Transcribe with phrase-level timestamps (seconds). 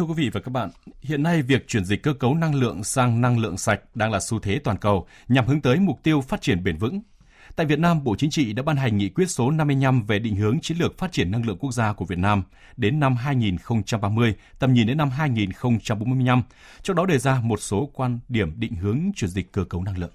[0.00, 0.70] Thưa quý vị và các bạn,
[1.02, 4.20] hiện nay việc chuyển dịch cơ cấu năng lượng sang năng lượng sạch đang là
[4.20, 7.00] xu thế toàn cầu nhằm hướng tới mục tiêu phát triển bền vững.
[7.56, 10.36] Tại Việt Nam, Bộ Chính trị đã ban hành nghị quyết số 55 về định
[10.36, 12.42] hướng chiến lược phát triển năng lượng quốc gia của Việt Nam
[12.76, 16.42] đến năm 2030, tầm nhìn đến năm 2045,
[16.82, 19.98] trong đó đề ra một số quan điểm định hướng chuyển dịch cơ cấu năng
[19.98, 20.12] lượng.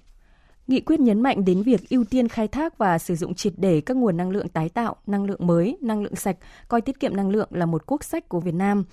[0.66, 3.80] Nghị quyết nhấn mạnh đến việc ưu tiên khai thác và sử dụng triệt để
[3.80, 6.36] các nguồn năng lượng tái tạo, năng lượng mới, năng lượng sạch,
[6.68, 8.84] coi tiết kiệm năng lượng là một quốc sách của Việt Nam.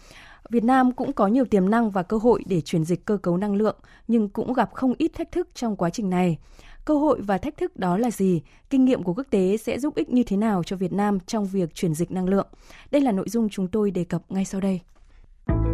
[0.49, 3.37] Việt Nam cũng có nhiều tiềm năng và cơ hội để chuyển dịch cơ cấu
[3.37, 3.75] năng lượng,
[4.07, 6.37] nhưng cũng gặp không ít thách thức trong quá trình này.
[6.85, 8.41] Cơ hội và thách thức đó là gì?
[8.69, 11.45] Kinh nghiệm của quốc tế sẽ giúp ích như thế nào cho Việt Nam trong
[11.45, 12.47] việc chuyển dịch năng lượng?
[12.91, 14.81] Đây là nội dung chúng tôi đề cập ngay sau đây.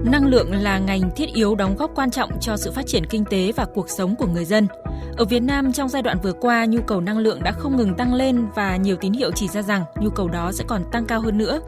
[0.04, 3.26] Năng lượng là ngành thiết yếu đóng góp quan trọng cho sự phát triển kinh
[3.26, 4.68] tế và cuộc sống của người dân.
[5.18, 7.94] Ở Việt Nam trong giai đoạn vừa qua, nhu cầu năng lượng đã không ngừng
[7.94, 11.06] tăng lên và nhiều tín hiệu chỉ ra rằng nhu cầu đó sẽ còn tăng
[11.06, 11.60] cao hơn nữa.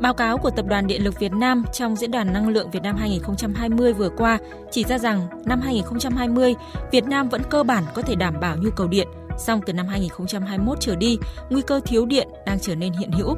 [0.00, 2.82] Báo cáo của Tập đoàn Điện lực Việt Nam trong Diễn đàn Năng lượng Việt
[2.82, 4.38] Nam 2020 vừa qua
[4.70, 6.54] chỉ ra rằng năm 2020,
[6.92, 9.86] Việt Nam vẫn cơ bản có thể đảm bảo nhu cầu điện, song từ năm
[9.86, 11.18] 2021 trở đi,
[11.50, 13.36] nguy cơ thiếu điện đang trở nên hiện hữu.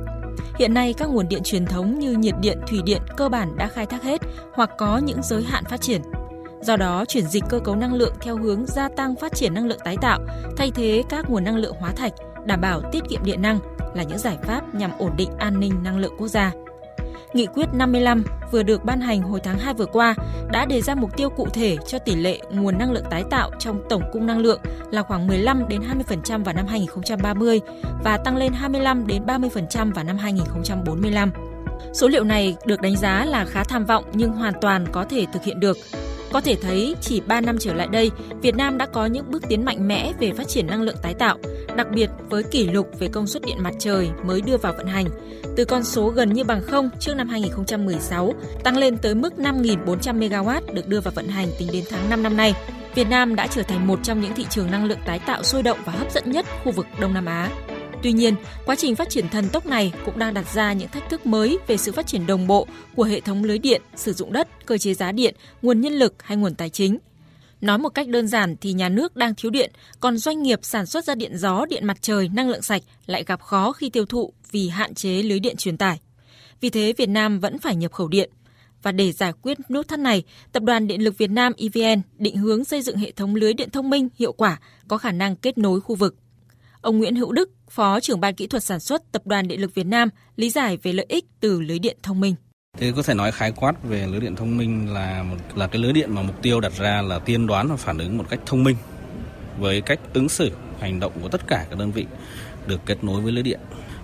[0.59, 3.69] Hiện nay, các nguồn điện truyền thống như nhiệt điện, thủy điện cơ bản đã
[3.69, 4.21] khai thác hết
[4.53, 6.03] hoặc có những giới hạn phát triển.
[6.61, 9.67] Do đó, chuyển dịch cơ cấu năng lượng theo hướng gia tăng phát triển năng
[9.67, 10.21] lượng tái tạo,
[10.57, 12.13] thay thế các nguồn năng lượng hóa thạch,
[12.45, 13.59] đảm bảo tiết kiệm điện năng
[13.95, 16.53] là những giải pháp nhằm ổn định an ninh năng lượng quốc gia.
[17.37, 20.15] Nghị quyết 55 vừa được ban hành hồi tháng 2 vừa qua
[20.53, 23.51] đã đề ra mục tiêu cụ thể cho tỷ lệ nguồn năng lượng tái tạo
[23.59, 27.61] trong tổng cung năng lượng là khoảng 15 đến 20% vào năm 2030
[28.05, 31.31] và tăng lên 25 đến 30% vào năm 2045.
[31.93, 35.27] Số liệu này được đánh giá là khá tham vọng nhưng hoàn toàn có thể
[35.33, 35.77] thực hiện được.
[36.33, 38.11] Có thể thấy chỉ 3 năm trở lại đây,
[38.43, 41.15] Việt Nam đã có những bước tiến mạnh mẽ về phát triển năng lượng tái
[41.15, 41.39] tạo,
[41.77, 44.87] đặc biệt với kỷ lục về công suất điện mặt trời mới đưa vào vận
[44.87, 45.07] hành,
[45.57, 50.19] từ con số gần như bằng không trước năm 2016 tăng lên tới mức 5.400
[50.19, 52.55] MW được đưa vào vận hành tính đến tháng 5 năm nay.
[52.95, 55.63] Việt Nam đã trở thành một trong những thị trường năng lượng tái tạo sôi
[55.63, 57.51] động và hấp dẫn nhất khu vực Đông Nam Á.
[58.03, 58.35] Tuy nhiên,
[58.67, 61.59] quá trình phát triển thần tốc này cũng đang đặt ra những thách thức mới
[61.67, 64.79] về sự phát triển đồng bộ của hệ thống lưới điện, sử dụng đất, cơ
[64.79, 66.99] chế giá điện, nguồn nhân lực hay nguồn tài chính.
[67.61, 70.87] Nói một cách đơn giản thì nhà nước đang thiếu điện, còn doanh nghiệp sản
[70.87, 74.07] xuất ra điện gió, điện mặt trời, năng lượng sạch lại gặp khó khi tiêu
[74.07, 76.01] thụ vì hạn chế lưới điện truyền tải.
[76.61, 78.31] Vì thế Việt Nam vẫn phải nhập khẩu điện.
[78.83, 82.37] Và để giải quyết nút thắt này, Tập đoàn Điện lực Việt Nam EVN định
[82.37, 85.59] hướng xây dựng hệ thống lưới điện thông minh hiệu quả, có khả năng kết
[85.59, 86.17] nối khu vực.
[86.87, 89.75] Ông Nguyễn Hữu Đức, Phó trưởng ban kỹ thuật sản xuất Tập đoàn Điện lực
[89.75, 92.35] Việt Nam, lý giải về lợi ích từ lưới điện thông minh.
[92.79, 95.83] Thì có thể nói khái quát về lưới điện thông minh là một, là cái
[95.83, 98.41] lưới điện mà mục tiêu đặt ra là tiên đoán và phản ứng một cách
[98.47, 98.77] thông minh
[99.59, 102.07] với cách ứng xử, hành động của tất cả các đơn vị
[102.67, 103.61] được kết nối với lưới điện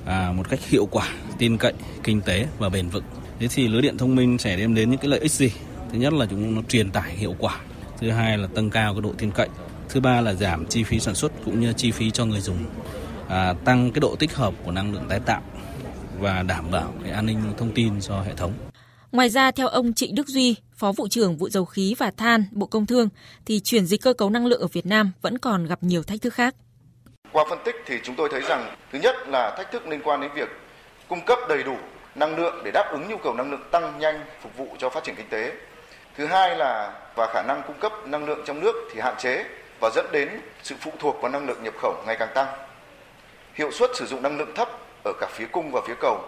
[0.07, 1.73] à, một cách hiệu quả, tin cậy,
[2.03, 3.05] kinh tế và bền vững.
[3.39, 5.53] Thế thì lưới điện thông minh sẽ đem đến những cái lợi ích gì?
[5.93, 7.61] Thứ nhất là chúng nó truyền tải hiệu quả.
[8.01, 9.49] Thứ hai là tăng cao cái độ tin cậy.
[9.93, 12.59] Thứ ba là giảm chi phí sản xuất cũng như chi phí cho người dùng.
[13.29, 15.43] À, tăng cái độ tích hợp của năng lượng tái tạo
[16.19, 18.53] và đảm bảo cái an ninh thông tin cho hệ thống.
[19.13, 22.45] Ngoài ra, theo ông Trịnh Đức Duy, Phó vụ trưởng vụ dầu khí và than,
[22.51, 23.09] Bộ Công Thương,
[23.47, 26.23] thì chuyển dịch cơ cấu năng lượng ở Việt Nam vẫn còn gặp nhiều thách
[26.23, 26.55] thức khác.
[27.33, 30.21] Qua phân tích thì chúng tôi thấy rằng thứ nhất là thách thức liên quan
[30.21, 30.49] đến việc
[31.09, 31.77] cung cấp đầy đủ
[32.15, 35.05] năng lượng để đáp ứng nhu cầu năng lượng tăng nhanh phục vụ cho phát
[35.05, 35.53] triển kinh tế.
[36.17, 39.45] Thứ hai là và khả năng cung cấp năng lượng trong nước thì hạn chế
[39.83, 40.29] và dẫn đến
[40.63, 42.47] sự phụ thuộc vào năng lượng nhập khẩu ngày càng tăng.
[43.55, 44.69] Hiệu suất sử dụng năng lượng thấp
[45.05, 46.21] ở cả phía cung và phía cầu.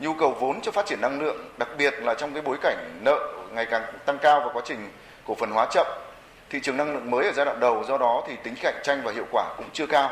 [0.00, 3.00] Nhu cầu vốn cho phát triển năng lượng, đặc biệt là trong cái bối cảnh
[3.04, 3.18] nợ
[3.54, 4.78] ngày càng tăng cao và quá trình
[5.26, 5.86] cổ phần hóa chậm
[6.50, 9.00] thị trường năng lượng mới ở giai đoạn đầu do đó thì tính cạnh tranh
[9.04, 10.10] và hiệu quả cũng chưa cao.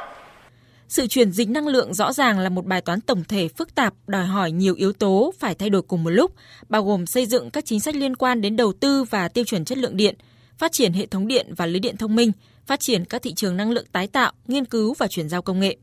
[0.89, 3.95] Sự chuyển dịch năng lượng rõ ràng là một bài toán tổng thể phức tạp,
[4.07, 6.33] đòi hỏi nhiều yếu tố phải thay đổi cùng một lúc,
[6.69, 9.65] bao gồm xây dựng các chính sách liên quan đến đầu tư và tiêu chuẩn
[9.65, 10.15] chất lượng điện,
[10.59, 12.33] phát triển hệ thống điện và lưới điện thông minh,
[12.67, 15.61] phát triển các thị trường năng lượng tái tạo, nghiên cứu và chuyển giao công
[15.61, 15.77] nghệ.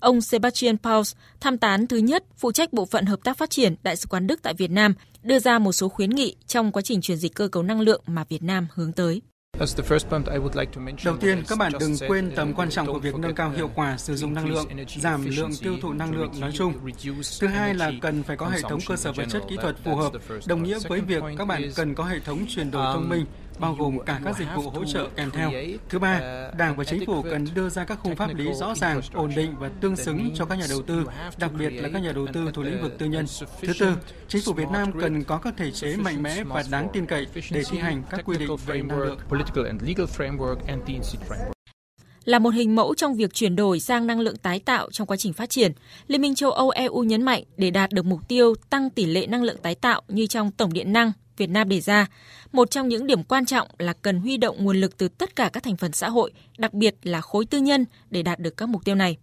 [0.00, 3.74] Ông Sebastian Paus, tham tán thứ nhất phụ trách bộ phận hợp tác phát triển
[3.82, 6.82] Đại sứ quán Đức tại Việt Nam, đưa ra một số khuyến nghị trong quá
[6.82, 9.22] trình chuyển dịch cơ cấu năng lượng mà Việt Nam hướng tới.
[11.04, 13.98] Đầu tiên, các bạn đừng quên tầm quan trọng của việc nâng cao hiệu quả
[13.98, 14.66] sử dụng năng lượng,
[15.00, 16.72] giảm lượng tiêu thụ năng lượng nói chung.
[17.40, 19.96] Thứ hai là cần phải có hệ thống cơ sở vật chất kỹ thuật phù
[19.96, 20.12] hợp,
[20.46, 23.24] đồng nghĩa với việc các bạn cần có hệ thống chuyển đổi thông minh,
[23.58, 25.52] bao gồm cả các dịch vụ hỗ trợ kèm theo.
[25.88, 26.20] Thứ ba,
[26.58, 29.54] Đảng và chính phủ cần đưa ra các khung pháp lý rõ ràng, ổn định
[29.58, 31.06] và tương xứng cho các nhà đầu tư,
[31.38, 33.26] đặc biệt là các nhà đầu tư thuộc lĩnh vực tư nhân.
[33.60, 33.96] Thứ tư,
[34.28, 37.26] chính phủ Việt Nam cần có các thể chế mạnh mẽ và đáng tin cậy
[37.50, 39.18] để thi hành các quy định về năng lượng.
[42.24, 45.16] Là một hình mẫu trong việc chuyển đổi sang năng lượng tái tạo trong quá
[45.16, 45.72] trình phát triển,
[46.06, 49.26] Liên minh châu Âu EU nhấn mạnh để đạt được mục tiêu tăng tỷ lệ
[49.26, 52.06] năng lượng tái tạo như trong tổng điện năng Việt Nam đề ra,
[52.52, 55.50] một trong những điểm quan trọng là cần huy động nguồn lực từ tất cả
[55.52, 58.68] các thành phần xã hội, đặc biệt là khối tư nhân để đạt được các
[58.68, 59.16] mục tiêu này.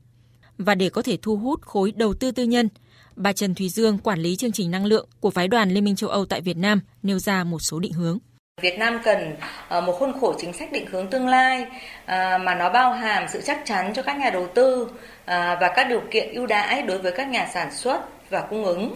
[0.57, 2.69] Và để có thể thu hút khối đầu tư tư nhân,
[3.15, 5.95] bà Trần Thùy Dương, quản lý chương trình năng lượng của phái đoàn Liên minh
[5.95, 8.17] châu Âu tại Việt Nam, nêu ra một số định hướng.
[8.61, 9.35] Việt Nam cần
[9.67, 11.65] ờ, một khuôn khổ chính sách định hướng tương lai
[12.05, 14.87] ờ, mà nó bao hàm sự chắc chắn cho các nhà đầu tư
[15.25, 18.65] ờ, và các điều kiện ưu đãi đối với các nhà sản xuất và cung
[18.65, 18.95] ứng.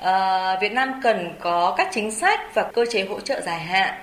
[0.00, 3.94] Ờ, Việt Nam cần có các chính sách và cơ chế hỗ trợ dài hạn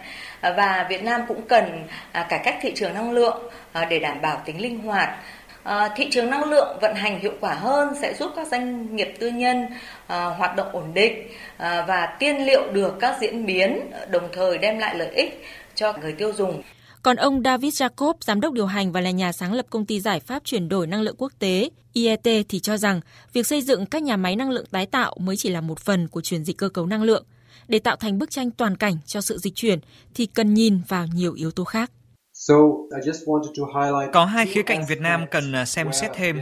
[0.41, 3.99] ờ, và Việt Nam cũng cần à, cải cách thị trường năng lượng ờ, để
[3.99, 5.09] đảm bảo tính linh hoạt
[5.65, 9.13] À, thị trường năng lượng vận hành hiệu quả hơn sẽ giúp các doanh nghiệp
[9.19, 9.67] tư nhân
[10.07, 11.27] à, hoạt động ổn định
[11.57, 15.45] à, và tiên liệu được các diễn biến đồng thời đem lại lợi ích
[15.75, 16.61] cho người tiêu dùng.
[17.05, 19.99] Còn ông David Jacob, giám đốc điều hành và là nhà sáng lập công ty
[19.99, 23.01] giải pháp chuyển đổi năng lượng quốc tế IET thì cho rằng
[23.33, 26.07] việc xây dựng các nhà máy năng lượng tái tạo mới chỉ là một phần
[26.07, 27.25] của chuyển dịch cơ cấu năng lượng.
[27.67, 29.79] Để tạo thành bức tranh toàn cảnh cho sự dịch chuyển
[30.13, 31.91] thì cần nhìn vào nhiều yếu tố khác.
[34.13, 36.39] Có hai khía cạnh Việt Nam cần à, xem xét thêm.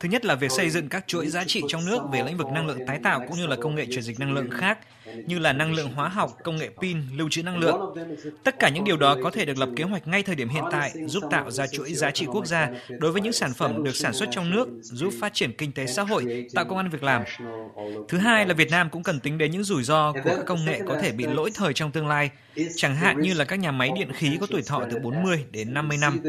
[0.00, 2.46] Thứ nhất là việc xây dựng các chuỗi giá trị trong nước về lĩnh vực
[2.46, 4.78] năng lượng tái tạo cũng như là công nghệ chuyển dịch năng lượng khác
[5.26, 7.94] như là năng lượng hóa học, công nghệ pin, lưu trữ năng lượng.
[8.44, 10.64] Tất cả những điều đó có thể được lập kế hoạch ngay thời điểm hiện
[10.70, 13.96] tại, giúp tạo ra chuỗi giá trị quốc gia đối với những sản phẩm được
[13.96, 17.02] sản xuất trong nước, giúp phát triển kinh tế xã hội, tạo công ăn việc
[17.02, 17.22] làm.
[18.08, 20.64] Thứ hai là Việt Nam cũng cần tính đến những rủi ro của các công
[20.64, 22.30] nghệ có thể bị lỗi thời trong tương lai,
[22.76, 25.74] chẳng hạn như là các nhà máy điện khí có tuổi thọ từ 40 đến
[25.74, 26.20] 50 năm.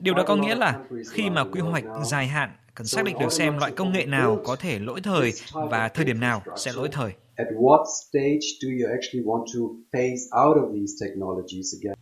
[0.00, 0.78] Điều đó có nghĩa là
[1.10, 4.40] khi mà quy hoạch dài hạn cần xác định được xem loại công nghệ nào
[4.44, 5.32] có thể lỗi thời
[5.70, 9.60] và thời điểm nào sẽ lỗi thời at what stage do you actually want to
[9.92, 11.96] phase out of these technologies again?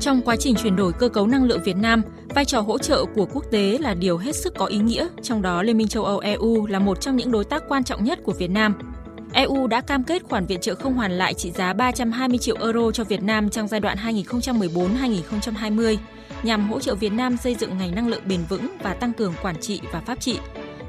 [0.00, 2.02] Trong quá trình chuyển đổi cơ cấu năng lượng Việt Nam,
[2.34, 5.42] vai trò hỗ trợ của quốc tế là điều hết sức có ý nghĩa, trong
[5.42, 8.18] đó Liên minh châu Âu EU là một trong những đối tác quan trọng nhất
[8.24, 8.95] của Việt Nam.
[9.36, 12.90] EU đã cam kết khoản viện trợ không hoàn lại trị giá 320 triệu euro
[12.90, 15.96] cho Việt Nam trong giai đoạn 2014-2020
[16.42, 19.34] nhằm hỗ trợ Việt Nam xây dựng ngành năng lượng bền vững và tăng cường
[19.42, 20.38] quản trị và pháp trị.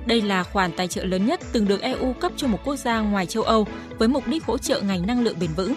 [0.06, 3.00] Đây là khoản tài trợ lớn nhất từng được EU cấp cho một quốc gia
[3.00, 3.68] ngoài châu Âu
[3.98, 5.74] với mục đích hỗ trợ ngành năng lượng bền vững.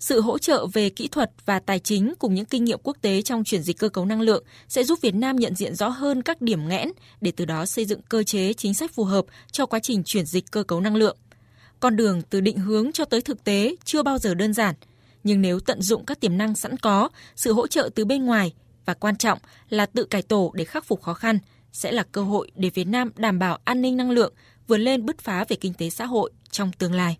[0.00, 3.22] Sự hỗ trợ về kỹ thuật và tài chính cùng những kinh nghiệm quốc tế
[3.22, 6.22] trong chuyển dịch cơ cấu năng lượng sẽ giúp Việt Nam nhận diện rõ hơn
[6.22, 6.88] các điểm nghẽn
[7.20, 10.26] để từ đó xây dựng cơ chế chính sách phù hợp cho quá trình chuyển
[10.26, 11.16] dịch cơ cấu năng lượng.
[11.80, 14.74] Con đường từ định hướng cho tới thực tế chưa bao giờ đơn giản,
[15.24, 18.52] nhưng nếu tận dụng các tiềm năng sẵn có, sự hỗ trợ từ bên ngoài
[18.84, 19.38] và quan trọng
[19.68, 21.38] là tự cải tổ để khắc phục khó khăn
[21.72, 24.32] sẽ là cơ hội để Việt Nam đảm bảo an ninh năng lượng,
[24.66, 27.18] vươn lên bứt phá về kinh tế xã hội trong tương lai.